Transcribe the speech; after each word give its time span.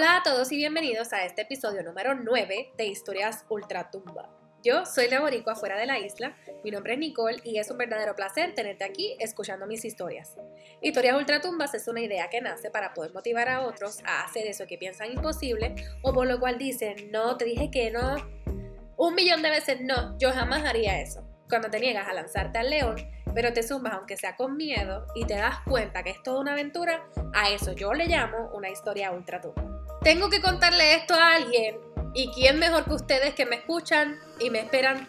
Hola 0.00 0.16
a 0.16 0.22
todos 0.22 0.50
y 0.50 0.56
bienvenidos 0.56 1.12
a 1.12 1.26
este 1.26 1.42
episodio 1.42 1.82
número 1.82 2.14
9 2.14 2.72
de 2.74 2.86
Historias 2.86 3.44
Ultratumba. 3.50 4.30
Yo 4.62 4.86
soy 4.86 5.10
la 5.10 5.20
boricua 5.20 5.56
fuera 5.56 5.76
de 5.76 5.84
la 5.84 5.98
isla, 5.98 6.34
mi 6.64 6.70
nombre 6.70 6.94
es 6.94 6.98
Nicole 6.98 7.42
y 7.44 7.58
es 7.58 7.70
un 7.70 7.76
verdadero 7.76 8.16
placer 8.16 8.54
tenerte 8.54 8.82
aquí 8.84 9.14
escuchando 9.18 9.66
mis 9.66 9.84
historias. 9.84 10.38
Historias 10.80 11.18
Ultratumbas 11.18 11.74
es 11.74 11.86
una 11.86 12.00
idea 12.00 12.30
que 12.30 12.40
nace 12.40 12.70
para 12.70 12.94
poder 12.94 13.12
motivar 13.12 13.50
a 13.50 13.60
otros 13.60 13.98
a 14.06 14.24
hacer 14.24 14.46
eso 14.46 14.66
que 14.66 14.78
piensan 14.78 15.12
imposible 15.12 15.74
o 16.00 16.14
por 16.14 16.26
lo 16.26 16.40
cual 16.40 16.56
dicen, 16.56 17.10
no, 17.10 17.36
te 17.36 17.44
dije 17.44 17.70
que 17.70 17.90
no, 17.90 18.16
un 18.96 19.14
millón 19.14 19.42
de 19.42 19.50
veces 19.50 19.82
no, 19.82 20.16
yo 20.18 20.32
jamás 20.32 20.64
haría 20.64 20.98
eso. 21.02 21.28
Cuando 21.46 21.68
te 21.68 21.78
niegas 21.78 22.08
a 22.08 22.14
lanzarte 22.14 22.58
al 22.58 22.70
león, 22.70 22.96
pero 23.34 23.52
te 23.52 23.62
zumbas 23.62 23.92
aunque 23.92 24.16
sea 24.16 24.34
con 24.34 24.56
miedo 24.56 25.04
y 25.14 25.26
te 25.26 25.34
das 25.34 25.56
cuenta 25.66 26.02
que 26.02 26.08
es 26.08 26.22
toda 26.22 26.40
una 26.40 26.52
aventura, 26.52 27.06
a 27.34 27.50
eso 27.50 27.72
yo 27.74 27.92
le 27.92 28.06
llamo 28.06 28.48
una 28.54 28.70
historia 28.70 29.10
ultratumba. 29.12 29.79
Tengo 30.02 30.30
que 30.30 30.40
contarle 30.40 30.94
esto 30.94 31.14
a 31.14 31.34
alguien 31.34 31.76
¿Y 32.12 32.28
quién 32.32 32.58
mejor 32.58 32.84
que 32.84 32.94
ustedes 32.94 33.34
que 33.34 33.46
me 33.46 33.56
escuchan 33.56 34.18
y 34.40 34.50
me 34.50 34.58
esperan 34.58 35.08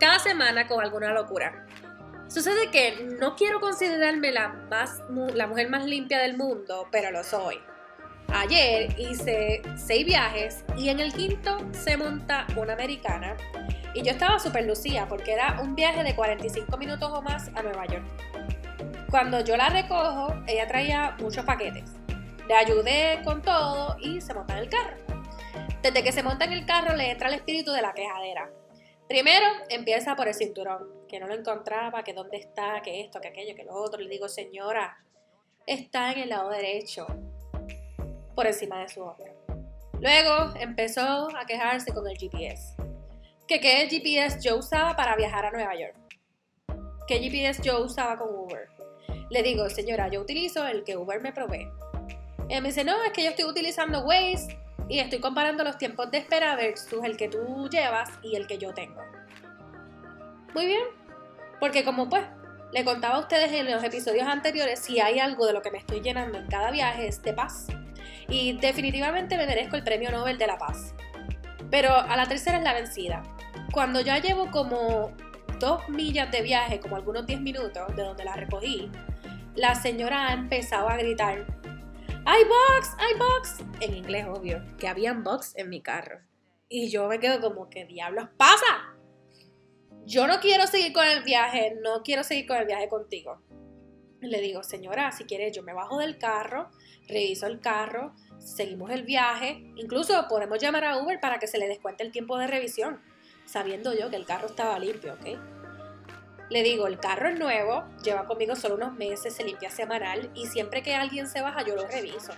cada 0.00 0.18
semana 0.18 0.66
con 0.66 0.82
alguna 0.82 1.12
locura? 1.12 1.66
Sucede 2.28 2.70
que 2.70 3.16
no 3.20 3.36
quiero 3.36 3.60
considerarme 3.60 4.32
la, 4.32 4.48
más, 4.48 5.02
la 5.34 5.46
mujer 5.46 5.70
más 5.70 5.84
limpia 5.84 6.18
del 6.18 6.36
mundo, 6.36 6.88
pero 6.90 7.12
lo 7.12 7.22
soy. 7.22 7.60
Ayer 8.34 8.98
hice 8.98 9.62
seis 9.76 10.04
viajes 10.04 10.64
y 10.76 10.88
en 10.88 10.98
el 10.98 11.12
quinto 11.12 11.58
se 11.72 11.96
monta 11.96 12.46
una 12.56 12.72
americana 12.72 13.36
y 13.94 14.02
yo 14.02 14.10
estaba 14.10 14.38
súper 14.38 14.64
lucía 14.66 15.06
porque 15.06 15.34
era 15.34 15.60
un 15.62 15.76
viaje 15.76 16.02
de 16.02 16.16
45 16.16 16.76
minutos 16.76 17.08
o 17.12 17.22
más 17.22 17.48
a 17.54 17.62
Nueva 17.62 17.86
York. 17.86 18.04
Cuando 19.10 19.44
yo 19.44 19.56
la 19.56 19.68
recojo, 19.68 20.34
ella 20.48 20.66
traía 20.66 21.16
muchos 21.20 21.44
paquetes. 21.44 22.01
Le 22.48 22.54
ayudé 22.54 23.20
con 23.24 23.42
todo 23.42 23.96
y 24.00 24.20
se 24.20 24.34
monta 24.34 24.54
en 24.54 24.60
el 24.60 24.68
carro. 24.68 24.96
Desde 25.82 26.02
que 26.02 26.12
se 26.12 26.22
monta 26.22 26.44
en 26.44 26.52
el 26.52 26.66
carro 26.66 26.94
le 26.94 27.10
entra 27.10 27.28
el 27.28 27.34
espíritu 27.34 27.72
de 27.72 27.82
la 27.82 27.92
quejadera. 27.92 28.50
Primero 29.08 29.46
empieza 29.68 30.16
por 30.16 30.28
el 30.28 30.34
cinturón, 30.34 30.88
que 31.08 31.20
no 31.20 31.26
lo 31.26 31.34
encontraba, 31.34 32.02
que 32.02 32.14
dónde 32.14 32.38
está, 32.38 32.80
que 32.82 33.00
esto, 33.00 33.20
que 33.20 33.28
aquello, 33.28 33.54
que 33.54 33.64
lo 33.64 33.74
otro. 33.74 34.00
Le 34.00 34.08
digo, 34.08 34.28
señora, 34.28 34.96
está 35.66 36.12
en 36.12 36.20
el 36.20 36.28
lado 36.30 36.50
derecho, 36.50 37.06
por 38.34 38.46
encima 38.46 38.80
de 38.80 38.88
su 38.88 39.02
hombro. 39.02 39.32
Luego 40.00 40.54
empezó 40.58 41.28
a 41.36 41.44
quejarse 41.46 41.92
con 41.92 42.08
el 42.08 42.16
GPS. 42.16 42.74
Que 43.46 43.60
qué 43.60 43.86
GPS 43.88 44.40
yo 44.40 44.56
usaba 44.56 44.96
para 44.96 45.14
viajar 45.16 45.46
a 45.46 45.50
Nueva 45.50 45.74
York. 45.74 45.96
¿Qué 47.06 47.18
GPS 47.18 47.62
yo 47.62 47.84
usaba 47.84 48.18
con 48.18 48.34
Uber? 48.34 48.68
Le 49.30 49.42
digo, 49.42 49.68
señora, 49.68 50.08
yo 50.08 50.20
utilizo 50.20 50.66
el 50.66 50.84
que 50.84 50.96
Uber 50.96 51.20
me 51.20 51.32
provee. 51.32 51.68
Ella 52.52 52.60
me 52.60 52.68
dice, 52.68 52.84
no, 52.84 53.02
es 53.02 53.12
que 53.12 53.24
yo 53.24 53.30
estoy 53.30 53.46
utilizando 53.46 54.00
Waze 54.00 54.58
y 54.86 54.98
estoy 54.98 55.20
comparando 55.20 55.64
los 55.64 55.78
tiempos 55.78 56.10
de 56.10 56.18
espera 56.18 56.54
versus 56.54 57.02
el 57.02 57.16
que 57.16 57.26
tú 57.26 57.66
llevas 57.70 58.10
y 58.22 58.36
el 58.36 58.46
que 58.46 58.58
yo 58.58 58.74
tengo. 58.74 59.00
Muy 60.52 60.66
bien, 60.66 60.82
porque 61.60 61.82
como 61.82 62.10
pues 62.10 62.24
le 62.70 62.84
contaba 62.84 63.14
a 63.14 63.20
ustedes 63.20 63.50
en 63.52 63.70
los 63.70 63.82
episodios 63.82 64.26
anteriores, 64.26 64.80
si 64.80 65.00
hay 65.00 65.18
algo 65.18 65.46
de 65.46 65.54
lo 65.54 65.62
que 65.62 65.70
me 65.70 65.78
estoy 65.78 66.02
llenando 66.02 66.36
en 66.36 66.46
cada 66.48 66.70
viaje 66.70 67.08
es 67.08 67.22
de 67.22 67.32
paz. 67.32 67.68
Y 68.28 68.52
definitivamente 68.58 69.38
me 69.38 69.46
merezco 69.46 69.76
el 69.76 69.82
premio 69.82 70.10
Nobel 70.10 70.36
de 70.36 70.46
la 70.46 70.58
Paz. 70.58 70.94
Pero 71.70 71.96
a 71.96 72.16
la 72.16 72.26
tercera 72.26 72.58
es 72.58 72.64
la 72.64 72.74
vencida. 72.74 73.22
Cuando 73.72 74.02
ya 74.02 74.18
llevo 74.18 74.50
como 74.50 75.10
dos 75.58 75.88
millas 75.88 76.30
de 76.30 76.42
viaje, 76.42 76.80
como 76.80 76.96
algunos 76.96 77.24
10 77.24 77.40
minutos 77.40 77.96
de 77.96 78.02
donde 78.02 78.26
la 78.26 78.36
recogí, 78.36 78.90
la 79.54 79.74
señora 79.74 80.28
ha 80.28 80.34
empezado 80.34 80.90
a 80.90 80.98
gritar, 80.98 81.46
¡Hay 82.24 82.44
box! 82.44 82.94
¡Hay 82.98 83.14
box! 83.18 83.64
En 83.80 83.94
inglés, 83.96 84.26
obvio, 84.28 84.62
que 84.78 84.86
habían 84.86 85.24
box 85.24 85.54
en 85.56 85.68
mi 85.68 85.82
carro. 85.82 86.20
Y 86.68 86.88
yo 86.88 87.08
me 87.08 87.18
quedo 87.18 87.40
como, 87.40 87.68
¿qué 87.68 87.84
diablos 87.84 88.28
pasa? 88.36 88.96
Yo 90.06 90.28
no 90.28 90.38
quiero 90.38 90.68
seguir 90.68 90.92
con 90.92 91.04
el 91.04 91.24
viaje, 91.24 91.76
no 91.82 92.04
quiero 92.04 92.22
seguir 92.22 92.46
con 92.46 92.58
el 92.58 92.66
viaje 92.66 92.88
contigo. 92.88 93.42
Le 94.20 94.40
digo, 94.40 94.62
señora, 94.62 95.10
si 95.10 95.24
quieres, 95.24 95.54
yo 95.54 95.64
me 95.64 95.72
bajo 95.72 95.98
del 95.98 96.16
carro, 96.16 96.70
reviso 97.08 97.48
el 97.48 97.58
carro, 97.58 98.14
seguimos 98.38 98.92
el 98.92 99.02
viaje. 99.02 99.72
Incluso 99.74 100.26
podemos 100.28 100.60
llamar 100.60 100.84
a 100.84 100.98
Uber 100.98 101.18
para 101.18 101.40
que 101.40 101.48
se 101.48 101.58
le 101.58 101.66
descuente 101.66 102.04
el 102.04 102.12
tiempo 102.12 102.38
de 102.38 102.46
revisión, 102.46 103.00
sabiendo 103.46 103.98
yo 103.98 104.10
que 104.10 104.16
el 104.16 104.26
carro 104.26 104.46
estaba 104.46 104.78
limpio, 104.78 105.14
¿ok? 105.14 105.51
Le 106.52 106.62
digo, 106.62 106.86
el 106.86 106.98
carro 106.98 107.30
es 107.30 107.38
nuevo, 107.38 107.82
lleva 108.04 108.26
conmigo 108.26 108.54
solo 108.54 108.74
unos 108.74 108.92
meses, 108.92 109.34
se 109.34 109.42
limpia 109.42 109.70
semanal 109.70 110.30
y 110.34 110.48
siempre 110.48 110.82
que 110.82 110.94
alguien 110.94 111.26
se 111.26 111.40
baja 111.40 111.64
yo 111.64 111.74
lo 111.74 111.86
reviso. 111.86 112.34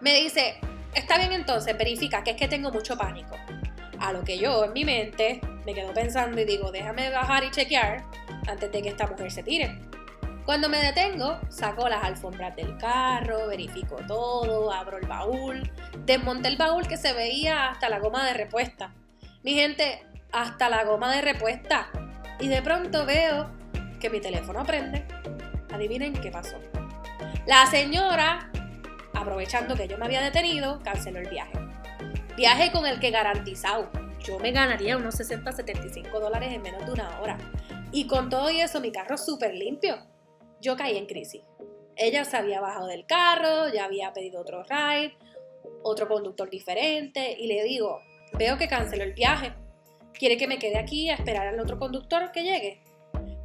Me 0.00 0.14
dice, 0.14 0.60
está 0.94 1.18
bien 1.18 1.32
entonces, 1.32 1.76
verifica 1.76 2.22
que 2.22 2.30
es 2.30 2.36
que 2.36 2.46
tengo 2.46 2.70
mucho 2.70 2.96
pánico. 2.96 3.34
A 3.98 4.12
lo 4.12 4.22
que 4.22 4.38
yo 4.38 4.66
en 4.66 4.72
mi 4.74 4.84
mente 4.84 5.40
me 5.64 5.74
quedo 5.74 5.92
pensando 5.92 6.40
y 6.40 6.44
digo, 6.44 6.70
déjame 6.70 7.10
bajar 7.10 7.42
y 7.42 7.50
chequear 7.50 8.04
antes 8.46 8.70
de 8.70 8.80
que 8.80 8.90
esta 8.90 9.08
mujer 9.08 9.32
se 9.32 9.42
tire. 9.42 9.76
Cuando 10.44 10.68
me 10.68 10.78
detengo, 10.78 11.40
saco 11.48 11.88
las 11.88 12.04
alfombras 12.04 12.54
del 12.54 12.78
carro, 12.78 13.48
verifico 13.48 13.96
todo, 14.06 14.72
abro 14.72 14.98
el 14.98 15.06
baúl, 15.08 15.68
desmonté 16.04 16.46
el 16.46 16.56
baúl 16.58 16.86
que 16.86 16.96
se 16.96 17.12
veía 17.12 17.70
hasta 17.70 17.88
la 17.88 17.98
goma 17.98 18.24
de 18.24 18.34
repuesta. 18.34 18.94
Mi 19.42 19.54
gente, 19.54 20.06
hasta 20.30 20.68
la 20.68 20.84
goma 20.84 21.12
de 21.12 21.22
repuesta. 21.22 21.90
Y 22.40 22.48
de 22.48 22.62
pronto 22.62 23.06
veo 23.06 23.50
que 24.00 24.10
mi 24.10 24.20
teléfono 24.20 24.64
prende. 24.64 25.04
Adivinen 25.72 26.12
qué 26.12 26.30
pasó. 26.30 26.56
La 27.46 27.66
señora, 27.66 28.50
aprovechando 29.14 29.74
que 29.74 29.88
yo 29.88 29.98
me 29.98 30.06
había 30.06 30.20
detenido, 30.20 30.80
canceló 30.82 31.20
el 31.20 31.28
viaje. 31.28 31.58
Viaje 32.36 32.70
con 32.72 32.86
el 32.86 33.00
que 33.00 33.10
garantizado 33.10 33.90
yo 34.26 34.40
me 34.40 34.50
ganaría 34.50 34.96
unos 34.96 35.14
60, 35.14 35.52
75 35.52 36.18
dólares 36.18 36.52
en 36.52 36.60
menos 36.60 36.84
de 36.84 36.92
una 36.92 37.20
hora. 37.20 37.38
Y 37.92 38.08
con 38.08 38.28
todo 38.28 38.48
eso, 38.48 38.80
mi 38.80 38.90
carro 38.90 39.16
súper 39.16 39.54
limpio. 39.54 39.98
Yo 40.60 40.76
caí 40.76 40.96
en 40.96 41.06
crisis. 41.06 41.42
Ella 41.94 42.24
se 42.24 42.36
había 42.36 42.60
bajado 42.60 42.88
del 42.88 43.06
carro, 43.06 43.68
ya 43.72 43.84
había 43.84 44.12
pedido 44.12 44.40
otro 44.40 44.64
ride, 44.64 45.16
otro 45.84 46.08
conductor 46.08 46.50
diferente, 46.50 47.36
y 47.38 47.46
le 47.46 47.62
digo, 47.62 48.00
veo 48.32 48.58
que 48.58 48.66
canceló 48.66 49.04
el 49.04 49.12
viaje 49.12 49.54
quiere 50.18 50.36
que 50.36 50.46
me 50.46 50.58
quede 50.58 50.78
aquí 50.78 51.10
a 51.10 51.14
esperar 51.14 51.46
al 51.46 51.60
otro 51.60 51.78
conductor 51.78 52.32
que 52.32 52.42
llegue. 52.42 52.80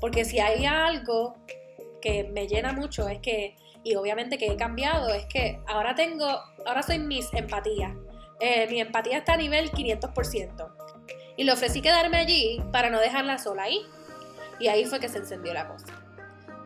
Porque 0.00 0.24
si 0.24 0.38
hay 0.38 0.64
algo 0.64 1.36
que 2.00 2.24
me 2.24 2.46
llena 2.48 2.72
mucho 2.72 3.08
es 3.08 3.20
que, 3.20 3.56
y 3.84 3.94
obviamente 3.94 4.38
que 4.38 4.46
he 4.46 4.56
cambiado, 4.56 5.12
es 5.12 5.26
que 5.26 5.60
ahora 5.66 5.94
tengo, 5.94 6.26
ahora 6.64 6.82
soy 6.82 6.98
mis 6.98 7.32
empatía. 7.34 7.96
Eh, 8.40 8.66
mi 8.70 8.80
empatía 8.80 9.18
está 9.18 9.34
a 9.34 9.36
nivel 9.36 9.70
500%. 9.70 10.72
Y 11.36 11.44
le 11.44 11.52
ofrecí 11.52 11.82
quedarme 11.82 12.18
allí 12.18 12.62
para 12.72 12.90
no 12.90 12.98
dejarla 12.98 13.38
sola 13.38 13.64
ahí. 13.64 13.82
Y 14.58 14.68
ahí 14.68 14.84
fue 14.84 15.00
que 15.00 15.08
se 15.08 15.18
encendió 15.18 15.52
la 15.54 15.68
cosa. 15.68 15.86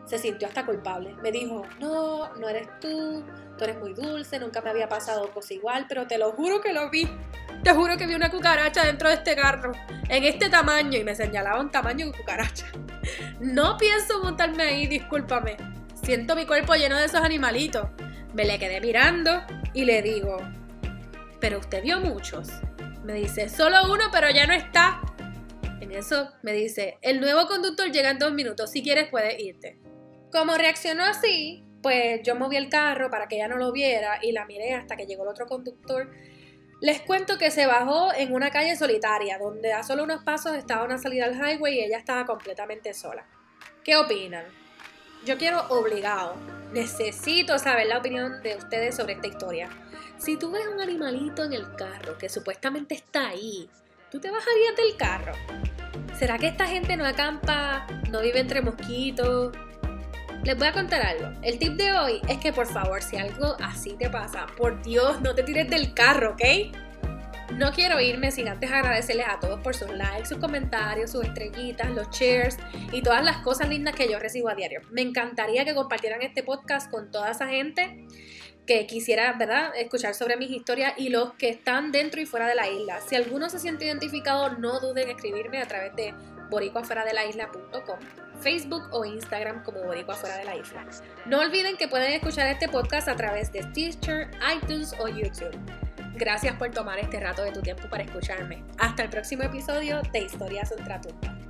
Se 0.05 0.17
sintió 0.17 0.47
hasta 0.47 0.65
culpable. 0.65 1.13
Me 1.21 1.31
dijo, 1.31 1.63
no, 1.79 2.33
no 2.35 2.49
eres 2.49 2.67
tú, 2.79 3.23
tú 3.57 3.63
eres 3.63 3.79
muy 3.79 3.93
dulce, 3.93 4.39
nunca 4.39 4.61
me 4.61 4.69
había 4.69 4.87
pasado 4.87 5.31
cosa 5.33 5.53
igual, 5.53 5.85
pero 5.87 6.07
te 6.07 6.17
lo 6.17 6.31
juro 6.33 6.61
que 6.61 6.73
lo 6.73 6.89
vi. 6.89 7.07
Te 7.65 7.73
juro 7.73 7.97
que 7.97 8.05
vi 8.05 8.13
una 8.13 8.29
cucaracha 8.29 8.85
dentro 8.85 9.09
de 9.09 9.15
este 9.15 9.35
carro, 9.35 9.71
en 10.07 10.23
este 10.23 10.51
tamaño, 10.51 10.99
y 10.99 11.03
me 11.03 11.15
señalaba 11.15 11.59
un 11.59 11.71
tamaño 11.71 12.05
de 12.05 12.11
cucaracha. 12.11 12.67
No 13.39 13.75
pienso 13.75 14.21
montarme 14.21 14.61
ahí, 14.61 14.85
discúlpame. 14.85 15.57
Siento 15.95 16.35
mi 16.35 16.45
cuerpo 16.45 16.75
lleno 16.75 16.95
de 16.95 17.05
esos 17.05 17.21
animalitos. 17.21 17.87
Me 18.35 18.45
le 18.45 18.59
quedé 18.59 18.81
mirando 18.81 19.41
y 19.73 19.83
le 19.83 20.03
digo, 20.03 20.37
¿pero 21.39 21.57
usted 21.57 21.81
vio 21.81 21.99
muchos? 21.99 22.49
Me 23.03 23.13
dice, 23.13 23.49
solo 23.49 23.91
uno, 23.91 24.03
pero 24.11 24.29
ya 24.29 24.45
no 24.45 24.53
está. 24.53 25.01
En 25.81 25.91
eso 25.91 26.33
me 26.43 26.53
dice, 26.53 26.99
el 27.01 27.19
nuevo 27.19 27.47
conductor 27.47 27.91
llega 27.91 28.11
en 28.11 28.19
dos 28.19 28.31
minutos, 28.31 28.69
si 28.69 28.83
quieres 28.83 29.09
puedes 29.09 29.39
irte. 29.39 29.79
Como 30.31 30.53
reaccionó 30.53 31.03
así, 31.03 31.65
pues 31.81 32.21
yo 32.21 32.35
moví 32.35 32.57
el 32.57 32.69
carro 32.69 33.09
para 33.09 33.27
que 33.27 33.37
ella 33.37 33.47
no 33.47 33.57
lo 33.57 33.71
viera 33.71 34.19
y 34.21 34.33
la 34.33 34.45
miré 34.45 34.75
hasta 34.75 34.95
que 34.95 35.07
llegó 35.07 35.23
el 35.23 35.29
otro 35.29 35.47
conductor 35.47 36.11
les 36.81 37.01
cuento 37.01 37.37
que 37.37 37.51
se 37.51 37.65
bajó 37.67 38.13
en 38.13 38.33
una 38.33 38.51
calle 38.51 38.75
solitaria, 38.75 39.37
donde 39.37 39.73
a 39.73 39.83
solo 39.83 40.03
unos 40.03 40.23
pasos 40.23 40.53
estaba 40.53 40.83
una 40.83 40.97
salida 40.97 41.25
al 41.25 41.35
highway 41.35 41.75
y 41.75 41.83
ella 41.83 41.97
estaba 41.97 42.25
completamente 42.25 42.93
sola. 42.93 43.25
¿Qué 43.83 43.95
opinan? 43.95 44.45
Yo 45.25 45.37
quiero 45.37 45.65
obligado, 45.69 46.35
necesito 46.73 47.57
saber 47.57 47.87
la 47.87 47.99
opinión 47.99 48.43
de 48.43 48.55
ustedes 48.57 48.95
sobre 48.95 49.13
esta 49.13 49.27
historia. 49.27 49.69
Si 50.17 50.37
tú 50.37 50.51
ves 50.51 50.67
un 50.67 50.79
animalito 50.81 51.43
en 51.43 51.53
el 51.53 51.75
carro 51.75 52.17
que 52.17 52.29
supuestamente 52.29 52.95
está 52.95 53.29
ahí, 53.29 53.69
¿tú 54.11 54.19
te 54.19 54.29
bajarías 54.29 54.75
del 54.75 54.95
carro? 54.97 55.33
¿Será 56.17 56.37
que 56.37 56.47
esta 56.47 56.67
gente 56.67 56.95
no 56.95 57.05
acampa, 57.05 57.87
no 58.09 58.21
vive 58.21 58.39
entre 58.39 58.61
mosquitos, 58.61 59.51
les 60.45 60.55
voy 60.55 60.67
a 60.67 60.71
contar 60.73 61.01
algo. 61.01 61.31
El 61.41 61.57
tip 61.57 61.73
de 61.73 61.91
hoy 61.91 62.21
es 62.29 62.37
que 62.37 62.53
por 62.53 62.67
favor, 62.67 63.01
si 63.01 63.17
algo 63.17 63.57
así 63.63 63.95
te 63.97 64.09
pasa, 64.09 64.45
por 64.57 64.81
Dios, 64.83 65.19
no 65.21 65.33
te 65.33 65.41
tires 65.41 65.67
del 65.69 65.93
carro, 65.93 66.33
¿ok? 66.33 66.43
No 67.53 67.71
quiero 67.71 67.99
irme 67.99 68.31
sin 68.31 68.47
antes 68.47 68.71
agradecerles 68.71 69.25
a 69.27 69.39
todos 69.39 69.59
por 69.61 69.75
sus 69.75 69.89
likes, 69.89 70.27
sus 70.27 70.37
comentarios, 70.37 71.11
sus 71.11 71.23
estrellitas, 71.23 71.89
los 71.91 72.09
shares 72.11 72.57
y 72.91 73.01
todas 73.01 73.25
las 73.25 73.37
cosas 73.37 73.69
lindas 73.69 73.95
que 73.95 74.09
yo 74.09 74.19
recibo 74.19 74.49
a 74.49 74.55
diario. 74.55 74.81
Me 74.91 75.01
encantaría 75.01 75.65
que 75.65 75.73
compartieran 75.73 76.21
este 76.21 76.43
podcast 76.43 76.91
con 76.91 77.11
toda 77.11 77.31
esa 77.31 77.47
gente 77.47 78.05
que 78.67 78.85
quisiera, 78.85 79.33
¿verdad?, 79.33 79.71
escuchar 79.75 80.13
sobre 80.13 80.37
mis 80.37 80.51
historias 80.51 80.93
y 80.97 81.09
los 81.09 81.33
que 81.33 81.49
están 81.49 81.91
dentro 81.91 82.21
y 82.21 82.25
fuera 82.25 82.47
de 82.47 82.55
la 82.55 82.69
isla. 82.69 82.99
Si 83.01 83.15
alguno 83.15 83.49
se 83.49 83.59
siente 83.59 83.85
identificado, 83.85 84.49
no 84.57 84.79
duden 84.79 85.09
en 85.09 85.15
escribirme 85.15 85.61
a 85.61 85.67
través 85.67 85.95
de 85.95 86.13
boricuafueradelaisla.com, 86.49 87.99
Facebook 88.45 88.83
o 88.91 89.03
Instagram 89.03 89.63
como 89.63 89.81
Boricua 89.81 90.13
Fuera 90.13 90.37
de 90.37 90.45
la 90.45 90.55
Isla. 90.55 90.85
No 91.25 91.39
olviden 91.39 91.77
que 91.77 91.87
pueden 91.87 92.13
escuchar 92.13 92.45
este 92.45 92.69
podcast 92.69 93.07
a 93.07 93.15
través 93.15 93.51
de 93.51 93.63
Stitcher, 93.63 94.29
iTunes 94.55 94.93
o 94.99 95.07
YouTube. 95.07 95.57
Gracias 96.13 96.55
por 96.55 96.69
tomar 96.69 96.99
este 96.99 97.19
rato 97.19 97.41
de 97.41 97.51
tu 97.51 97.63
tiempo 97.63 97.89
para 97.89 98.03
escucharme. 98.03 98.63
Hasta 98.77 99.01
el 99.01 99.09
próximo 99.09 99.41
episodio 99.41 99.99
de 100.13 100.19
Historias 100.19 100.71
Ultratumba. 100.77 101.44